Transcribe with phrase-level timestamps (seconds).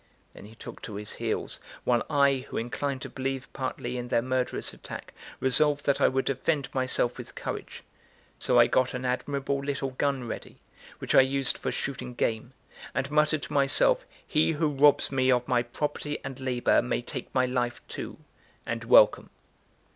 [0.33, 4.23] Then he took to his heels; while I, who inclined to believe partly in their
[4.23, 7.83] murderous attack, resolved that I would defend myself with courage.
[8.39, 10.57] So I got an admirable little gun ready,
[10.97, 12.53] which I used for shooting game,
[12.95, 17.31] and muttered to myself: "He who robs me of my property and labour may take
[17.35, 18.17] my life too,
[18.65, 19.29] and welcome."